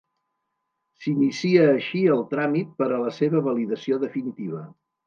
S'inicia 1.03 1.67
així 1.75 2.03
el 2.17 2.25
tràmit 2.35 2.75
per 2.81 2.89
a 2.89 2.99
la 3.07 3.17
seva 3.23 3.47
validació 3.53 4.07
definitiva. 4.09 4.69